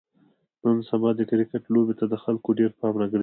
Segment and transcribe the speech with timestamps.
[0.63, 3.19] نن سبا د کرکټ لوبې ته د خلکو ډېر پام راگرځېدلی دی.